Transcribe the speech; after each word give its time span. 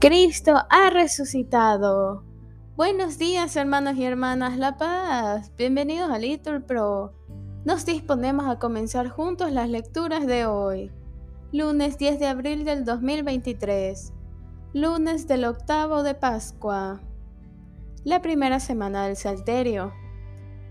Cristo 0.00 0.54
ha 0.70 0.90
resucitado. 0.90 2.22
Buenos 2.76 3.18
días 3.18 3.56
hermanos 3.56 3.96
y 3.96 4.04
hermanas 4.04 4.56
La 4.56 4.76
Paz. 4.76 5.50
Bienvenidos 5.56 6.08
a 6.10 6.18
Little 6.18 6.60
Pro. 6.60 7.12
Nos 7.64 7.84
disponemos 7.84 8.46
a 8.46 8.60
comenzar 8.60 9.08
juntos 9.08 9.50
las 9.50 9.68
lecturas 9.68 10.26
de 10.26 10.46
hoy. 10.46 10.92
Lunes 11.50 11.98
10 11.98 12.20
de 12.20 12.26
abril 12.28 12.64
del 12.64 12.84
2023. 12.84 14.12
Lunes 14.72 15.26
del 15.26 15.44
octavo 15.44 16.04
de 16.04 16.14
Pascua. 16.14 17.00
La 18.04 18.22
primera 18.22 18.60
semana 18.60 19.06
del 19.06 19.16
Salterio. 19.16 19.92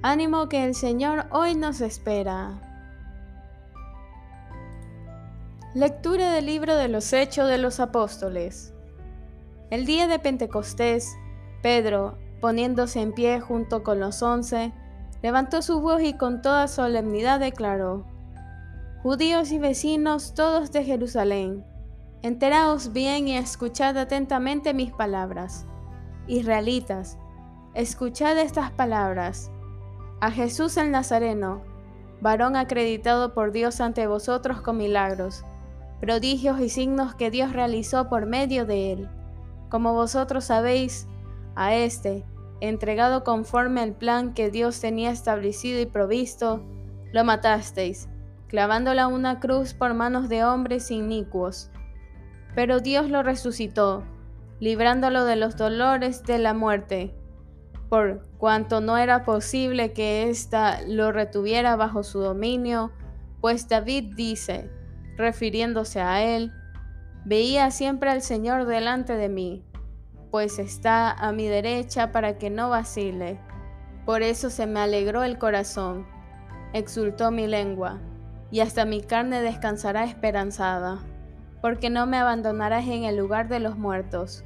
Ánimo 0.00 0.48
que 0.48 0.64
el 0.64 0.74
Señor 0.74 1.26
hoy 1.30 1.54
nos 1.54 1.82
espera. 1.82 2.69
Lectura 5.72 6.32
del 6.32 6.46
libro 6.46 6.74
de 6.74 6.88
los 6.88 7.12
Hechos 7.12 7.48
de 7.48 7.56
los 7.56 7.78
Apóstoles. 7.78 8.74
El 9.70 9.86
día 9.86 10.08
de 10.08 10.18
Pentecostés, 10.18 11.16
Pedro, 11.62 12.18
poniéndose 12.40 13.00
en 13.00 13.12
pie 13.12 13.38
junto 13.38 13.84
con 13.84 14.00
los 14.00 14.20
once, 14.20 14.72
levantó 15.22 15.62
su 15.62 15.80
voz 15.80 16.02
y 16.02 16.14
con 16.14 16.42
toda 16.42 16.66
solemnidad 16.66 17.38
declaró, 17.38 18.04
Judíos 19.04 19.52
y 19.52 19.60
vecinos 19.60 20.34
todos 20.34 20.72
de 20.72 20.82
Jerusalén, 20.82 21.64
enteraos 22.22 22.92
bien 22.92 23.28
y 23.28 23.36
escuchad 23.36 23.96
atentamente 23.96 24.74
mis 24.74 24.90
palabras. 24.90 25.66
Israelitas, 26.26 27.16
escuchad 27.74 28.36
estas 28.38 28.72
palabras. 28.72 29.52
A 30.20 30.32
Jesús 30.32 30.76
el 30.78 30.90
Nazareno, 30.90 31.62
varón 32.20 32.56
acreditado 32.56 33.34
por 33.34 33.52
Dios 33.52 33.80
ante 33.80 34.08
vosotros 34.08 34.62
con 34.62 34.76
milagros, 34.76 35.44
prodigios 36.00 36.60
y 36.60 36.68
signos 36.68 37.14
que 37.14 37.30
Dios 37.30 37.52
realizó 37.52 38.08
por 38.08 38.26
medio 38.26 38.64
de 38.64 38.92
él 38.92 39.08
como 39.70 39.94
vosotros 39.94 40.44
sabéis, 40.44 41.06
a 41.54 41.74
este, 41.74 42.24
entregado 42.60 43.24
conforme 43.24 43.80
al 43.80 43.94
plan 43.94 44.34
que 44.34 44.50
Dios 44.50 44.80
tenía 44.80 45.10
establecido 45.10 45.80
y 45.80 45.86
provisto, 45.86 46.62
lo 47.12 47.24
matasteis, 47.24 48.08
clavándola 48.48 49.06
una 49.06 49.40
cruz 49.40 49.72
por 49.72 49.94
manos 49.94 50.28
de 50.28 50.44
hombres 50.44 50.90
inicuos. 50.90 51.70
Pero 52.54 52.80
Dios 52.80 53.08
lo 53.08 53.22
resucitó, 53.22 54.04
librándolo 54.58 55.24
de 55.24 55.36
los 55.36 55.56
dolores 55.56 56.24
de 56.24 56.38
la 56.38 56.52
muerte, 56.52 57.14
por 57.88 58.26
cuanto 58.38 58.80
no 58.80 58.98
era 58.98 59.24
posible 59.24 59.92
que 59.92 60.28
ésta 60.28 60.80
lo 60.86 61.12
retuviera 61.12 61.76
bajo 61.76 62.02
su 62.02 62.20
dominio, 62.20 62.90
pues 63.40 63.68
David 63.68 64.14
dice, 64.16 64.70
refiriéndose 65.20 66.00
a 66.00 66.22
él, 66.22 66.52
Veía 67.24 67.70
siempre 67.70 68.08
al 68.10 68.22
Señor 68.22 68.64
delante 68.64 69.14
de 69.14 69.28
mí, 69.28 69.62
pues 70.30 70.58
está 70.58 71.12
a 71.12 71.32
mi 71.32 71.46
derecha 71.46 72.12
para 72.12 72.38
que 72.38 72.48
no 72.48 72.70
vacile. 72.70 73.38
Por 74.06 74.22
eso 74.22 74.48
se 74.48 74.66
me 74.66 74.80
alegró 74.80 75.22
el 75.22 75.38
corazón, 75.38 76.06
exultó 76.72 77.30
mi 77.30 77.46
lengua, 77.46 78.00
y 78.50 78.60
hasta 78.60 78.86
mi 78.86 79.02
carne 79.02 79.42
descansará 79.42 80.04
esperanzada, 80.04 81.00
porque 81.60 81.90
no 81.90 82.06
me 82.06 82.16
abandonarás 82.16 82.88
en 82.88 83.04
el 83.04 83.18
lugar 83.18 83.48
de 83.48 83.60
los 83.60 83.76
muertos, 83.76 84.42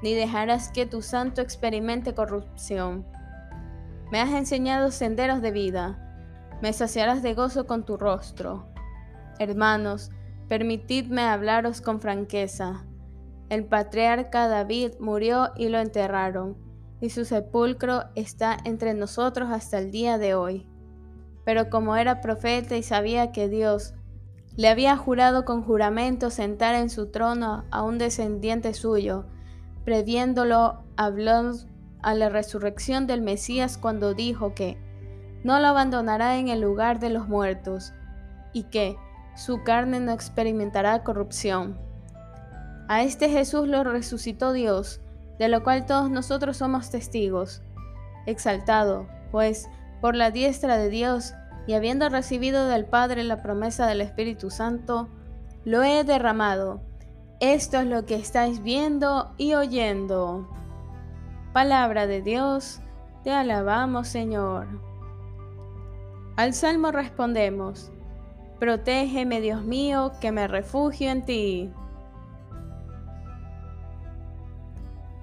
ni 0.00 0.14
dejarás 0.14 0.70
que 0.70 0.86
tu 0.86 1.02
santo 1.02 1.40
experimente 1.40 2.14
corrupción. 2.14 3.04
Me 4.12 4.20
has 4.20 4.30
enseñado 4.30 4.92
senderos 4.92 5.42
de 5.42 5.50
vida, 5.50 5.98
me 6.62 6.72
saciarás 6.72 7.20
de 7.20 7.34
gozo 7.34 7.66
con 7.66 7.84
tu 7.84 7.96
rostro. 7.96 8.71
Hermanos, 9.38 10.10
Permitidme 10.52 11.22
hablaros 11.22 11.80
con 11.80 11.98
franqueza. 11.98 12.84
El 13.48 13.64
patriarca 13.64 14.48
David 14.48 14.92
murió 15.00 15.50
y 15.56 15.70
lo 15.70 15.78
enterraron, 15.78 16.58
y 17.00 17.08
su 17.08 17.24
sepulcro 17.24 18.04
está 18.16 18.58
entre 18.66 18.92
nosotros 18.92 19.48
hasta 19.50 19.78
el 19.78 19.90
día 19.90 20.18
de 20.18 20.34
hoy. 20.34 20.66
Pero 21.46 21.70
como 21.70 21.96
era 21.96 22.20
profeta 22.20 22.76
y 22.76 22.82
sabía 22.82 23.32
que 23.32 23.48
Dios 23.48 23.94
le 24.54 24.68
había 24.68 24.94
jurado 24.98 25.46
con 25.46 25.62
juramento 25.62 26.28
sentar 26.28 26.74
en 26.74 26.90
su 26.90 27.10
trono 27.10 27.64
a 27.70 27.82
un 27.82 27.96
descendiente 27.96 28.74
suyo, 28.74 29.24
previéndolo, 29.86 30.84
habló 30.98 31.52
a 32.02 32.14
la 32.14 32.28
resurrección 32.28 33.06
del 33.06 33.22
Mesías 33.22 33.78
cuando 33.78 34.12
dijo 34.12 34.52
que 34.52 34.76
no 35.44 35.58
lo 35.60 35.68
abandonará 35.68 36.36
en 36.36 36.48
el 36.48 36.60
lugar 36.60 37.00
de 37.00 37.08
los 37.08 37.26
muertos, 37.26 37.94
y 38.52 38.64
que, 38.64 38.98
su 39.34 39.62
carne 39.62 40.00
no 40.00 40.12
experimentará 40.12 41.02
corrupción. 41.02 41.78
A 42.88 43.02
este 43.02 43.28
Jesús 43.28 43.68
lo 43.68 43.84
resucitó 43.84 44.52
Dios, 44.52 45.00
de 45.38 45.48
lo 45.48 45.62
cual 45.62 45.86
todos 45.86 46.10
nosotros 46.10 46.58
somos 46.58 46.90
testigos. 46.90 47.62
Exaltado, 48.26 49.06
pues, 49.30 49.68
por 50.00 50.14
la 50.14 50.30
diestra 50.30 50.76
de 50.76 50.88
Dios, 50.88 51.34
y 51.66 51.74
habiendo 51.74 52.08
recibido 52.08 52.66
del 52.66 52.84
Padre 52.84 53.22
la 53.24 53.42
promesa 53.42 53.86
del 53.86 54.00
Espíritu 54.00 54.50
Santo, 54.50 55.08
lo 55.64 55.82
he 55.82 56.04
derramado. 56.04 56.82
Esto 57.40 57.78
es 57.78 57.86
lo 57.86 58.04
que 58.04 58.16
estáis 58.16 58.62
viendo 58.62 59.32
y 59.36 59.54
oyendo. 59.54 60.48
Palabra 61.52 62.06
de 62.06 62.22
Dios, 62.22 62.80
te 63.24 63.30
alabamos 63.30 64.08
Señor. 64.08 64.66
Al 66.36 66.54
Salmo 66.54 66.92
respondemos, 66.92 67.92
Protégeme, 68.62 69.40
Dios 69.40 69.64
mío, 69.64 70.12
que 70.20 70.30
me 70.30 70.46
refugio 70.46 71.10
en 71.10 71.24
ti. 71.24 71.68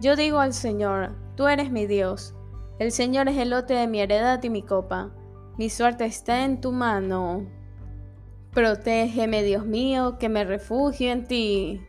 Yo 0.02 0.18
digo 0.18 0.40
al 0.40 0.54
Señor, 0.54 1.16
tú 1.38 1.48
eres 1.48 1.72
mi 1.72 1.86
Dios. 1.86 2.36
El 2.80 2.92
Señor 2.92 3.30
es 3.30 3.38
el 3.38 3.52
lote 3.52 3.76
de 3.76 3.88
mi 3.88 4.02
heredad 4.02 4.44
y 4.44 4.50
mi 4.50 4.62
copa. 4.62 5.12
Mi 5.58 5.70
suerte 5.70 6.04
está 6.04 6.44
en 6.44 6.60
tu 6.60 6.74
mano. 6.74 7.48
Protégeme, 8.52 9.42
Dios 9.42 9.66
mío, 9.66 10.18
que 10.20 10.28
me 10.28 10.44
refugio 10.44 11.10
en 11.10 11.26
ti. 11.26 11.82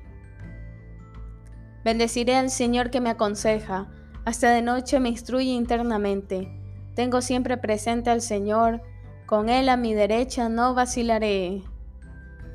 Bendeciré 1.84 2.36
al 2.36 2.50
Señor 2.50 2.90
que 2.90 3.00
me 3.00 3.10
aconseja, 3.10 3.90
hasta 4.24 4.50
de 4.52 4.62
noche 4.62 5.00
me 5.00 5.08
instruye 5.08 5.50
internamente. 5.50 6.48
Tengo 6.94 7.20
siempre 7.20 7.56
presente 7.56 8.08
al 8.10 8.20
Señor, 8.20 8.82
con 9.30 9.48
él 9.48 9.68
a 9.68 9.76
mi 9.76 9.94
derecha 9.94 10.48
no 10.48 10.74
vacilaré. 10.74 11.62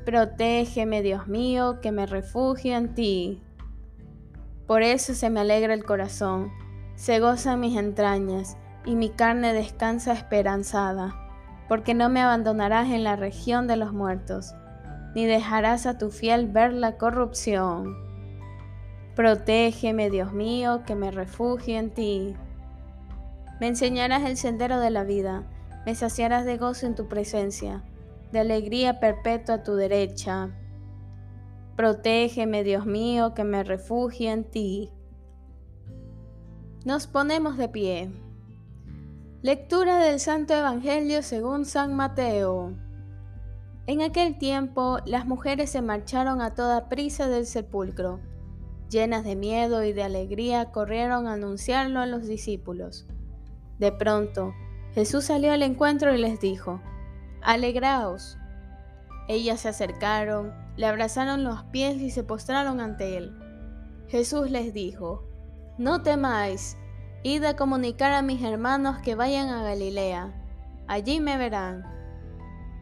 Protégeme, 0.05 1.01
Dios 1.01 1.25
mío, 1.25 1.79
que 1.79 1.93
me 1.93 2.05
refugio 2.05 2.75
en 2.75 2.93
ti. 2.93 3.41
Por 4.67 4.81
eso 4.81 5.13
se 5.13 5.29
me 5.29 5.39
alegra 5.39 5.73
el 5.73 5.85
corazón, 5.85 6.51
se 6.95 7.21
gozan 7.21 7.61
mis 7.61 7.77
entrañas, 7.77 8.57
y 8.85 8.97
mi 8.97 9.07
carne 9.07 9.53
descansa 9.53 10.11
esperanzada, 10.11 11.15
porque 11.69 11.93
no 11.93 12.09
me 12.09 12.19
abandonarás 12.19 12.89
en 12.89 13.05
la 13.05 13.15
región 13.15 13.67
de 13.67 13.77
los 13.77 13.93
muertos, 13.93 14.53
ni 15.15 15.25
dejarás 15.25 15.85
a 15.85 15.97
tu 15.97 16.11
fiel 16.11 16.47
ver 16.47 16.73
la 16.73 16.97
corrupción. 16.97 17.95
Protégeme, 19.15 20.09
Dios 20.09 20.33
mío, 20.33 20.83
que 20.85 20.95
me 20.95 21.09
refugio 21.09 21.79
en 21.79 21.91
ti. 21.91 22.35
Me 23.61 23.67
enseñarás 23.67 24.25
el 24.25 24.35
sendero 24.35 24.81
de 24.81 24.89
la 24.89 25.05
vida 25.05 25.45
me 25.85 25.93
saciarás 25.95 26.45
de 26.45 26.57
gozo 26.57 26.87
en 26.87 26.95
tu 26.95 27.07
presencia, 27.07 27.83
de 28.31 28.39
alegría 28.39 28.99
perpetua 28.99 29.55
a 29.55 29.63
tu 29.63 29.75
derecha. 29.75 30.49
Protégeme, 31.75 32.63
Dios 32.63 32.85
mío, 32.85 33.33
que 33.33 33.43
me 33.43 33.63
refugie 33.63 34.31
en 34.31 34.43
ti. 34.45 34.91
Nos 36.85 37.07
ponemos 37.07 37.57
de 37.57 37.69
pie. 37.69 38.11
Lectura 39.41 39.99
del 39.99 40.19
Santo 40.19 40.55
Evangelio 40.55 41.21
según 41.21 41.65
San 41.65 41.95
Mateo. 41.95 42.73
En 43.85 44.01
aquel 44.01 44.39
tiempo 44.39 44.97
las 45.05 45.27
mujeres 45.27 45.69
se 45.69 45.81
marcharon 45.81 46.41
a 46.41 46.55
toda 46.55 46.89
prisa 46.89 47.27
del 47.27 47.45
sepulcro. 47.45 48.19
Llenas 48.89 49.23
de 49.23 49.35
miedo 49.35 49.83
y 49.83 49.93
de 49.93 50.01
alegría 50.01 50.71
corrieron 50.71 51.27
a 51.27 51.33
anunciarlo 51.33 51.99
a 51.99 52.07
los 52.07 52.25
discípulos. 52.25 53.05
De 53.77 53.91
pronto, 53.91 54.53
Jesús 54.95 55.25
salió 55.25 55.51
al 55.51 55.61
encuentro 55.61 56.15
y 56.15 56.17
les 56.17 56.39
dijo, 56.39 56.81
Alegraos. 57.41 58.37
Ellas 59.27 59.59
se 59.59 59.69
acercaron, 59.69 60.53
le 60.77 60.85
abrazaron 60.85 61.43
los 61.43 61.63
pies 61.65 61.97
y 61.97 62.11
se 62.11 62.23
postraron 62.23 62.79
ante 62.79 63.17
él. 63.17 63.37
Jesús 64.07 64.49
les 64.49 64.73
dijo, 64.73 65.27
No 65.77 66.01
temáis, 66.01 66.77
id 67.23 67.43
a 67.43 67.57
comunicar 67.57 68.13
a 68.13 68.21
mis 68.21 68.41
hermanos 68.41 68.99
que 68.99 69.15
vayan 69.15 69.49
a 69.49 69.63
Galilea, 69.63 70.33
allí 70.87 71.19
me 71.19 71.37
verán. 71.37 71.83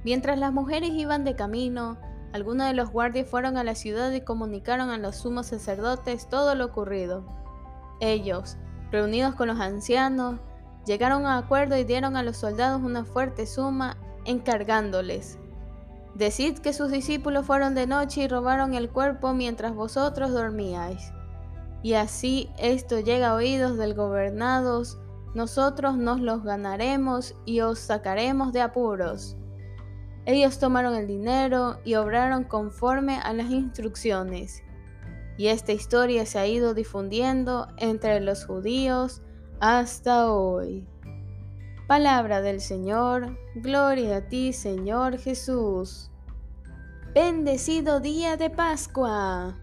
Mientras 0.04 0.38
las 0.38 0.54
mujeres 0.54 0.92
iban 0.92 1.24
de 1.24 1.36
camino, 1.36 1.98
algunos 2.32 2.68
de 2.68 2.74
los 2.74 2.92
guardias 2.92 3.28
fueron 3.28 3.58
a 3.58 3.64
la 3.64 3.74
ciudad 3.74 4.12
y 4.12 4.22
comunicaron 4.22 4.92
a 4.92 5.00
los 5.00 5.16
sumos 5.16 5.48
sacerdotes 5.48 6.30
todo 6.30 6.54
lo 6.54 6.66
ocurrido. 6.66 7.26
Ellos, 8.02 8.58
reunidos 8.92 9.34
con 9.34 9.48
los 9.48 9.60
ancianos, 9.60 10.40
Llegaron 10.86 11.26
a 11.26 11.38
acuerdo 11.38 11.78
y 11.78 11.84
dieron 11.84 12.18
a 12.18 12.24
los 12.24 12.38
soldados 12.38 12.82
una 12.82 13.06
fuerte 13.06 13.46
suma, 13.46 13.98
encargándoles. 14.26 15.38
Decid 16.16 16.60
que 16.60 16.74
sus 16.74 16.92
discípulos 16.92 17.46
fueron 17.46 17.74
de 17.74 17.88
noche 17.88 18.24
y 18.24 18.28
robaron 18.28 18.74
el 18.74 18.90
cuerpo 18.90 19.34
mientras 19.34 19.74
vosotros 19.74 20.32
dormíais. 20.32 21.12
Y 21.82 21.94
así 21.94 22.50
esto 22.58 23.00
llega 23.00 23.30
a 23.30 23.36
oídos 23.36 23.78
del 23.78 23.94
gobernados, 23.94 25.00
nosotros 25.34 25.98
nos 25.98 26.20
los 26.22 26.44
ganaremos 26.44 27.36
y 27.46 27.62
os 27.62 27.80
sacaremos 27.80 28.54
de 28.54 28.62
apuros. 28.62 29.36
Ellos 30.26 30.60
tomaron 30.60 30.96
el 30.96 31.08
dinero 31.08 31.80
y 31.84 31.96
obraron 31.96 32.44
conforme 32.44 33.20
a 33.20 33.34
las 33.34 33.50
instrucciones. 33.50 34.64
Y 35.38 35.48
esta 35.48 35.72
historia 35.72 36.26
se 36.26 36.40
ha 36.40 36.46
ido 36.46 36.74
difundiendo 36.74 37.68
entre 37.78 38.20
los 38.22 38.46
judíos 38.46 39.24
hasta 39.64 40.30
hoy. 40.30 40.86
Palabra 41.88 42.42
del 42.42 42.60
Señor, 42.60 43.38
gloria 43.56 44.18
a 44.18 44.28
ti 44.28 44.52
Señor 44.52 45.18
Jesús. 45.18 46.12
Bendecido 47.14 48.02
día 48.02 48.36
de 48.36 48.50
Pascua. 48.50 49.58